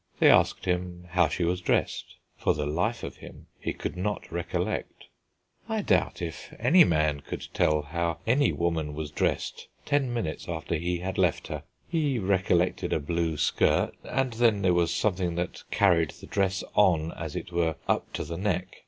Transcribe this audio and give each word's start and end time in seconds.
They 0.17 0.31
asked 0.31 0.65
him 0.65 1.05
how 1.11 1.27
she 1.27 1.43
was 1.43 1.61
dressed; 1.61 2.15
for 2.35 2.55
the 2.55 2.65
life 2.65 3.03
of 3.03 3.17
him 3.17 3.45
he 3.59 3.71
could 3.71 3.95
not 3.95 4.31
recollect. 4.31 5.05
I 5.69 5.83
doubt 5.83 6.23
if 6.23 6.51
any 6.57 6.83
man 6.83 7.19
could 7.19 7.47
tell 7.53 7.83
how 7.83 8.17
any 8.25 8.51
woman 8.51 8.95
was 8.95 9.11
dressed 9.11 9.67
ten 9.85 10.11
minutes 10.11 10.49
after 10.49 10.73
he 10.73 11.01
had 11.01 11.19
left 11.19 11.49
her. 11.49 11.61
He 11.87 12.17
recollected 12.17 12.93
a 12.93 12.99
blue 12.99 13.37
skirt, 13.37 13.93
and 14.03 14.33
then 14.33 14.63
there 14.63 14.73
was 14.73 14.91
something 14.91 15.35
that 15.35 15.65
carried 15.69 16.09
the 16.19 16.25
dress 16.25 16.63
on, 16.73 17.11
as 17.11 17.35
it 17.35 17.51
were, 17.51 17.75
up 17.87 18.11
to 18.13 18.23
the 18.23 18.37
neck. 18.37 18.77